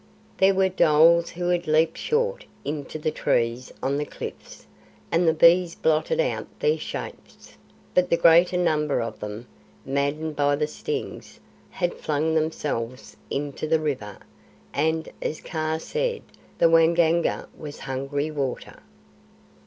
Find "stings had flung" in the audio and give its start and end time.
10.65-12.33